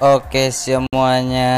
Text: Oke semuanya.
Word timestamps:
Oke 0.00 0.48
semuanya. 0.48 1.52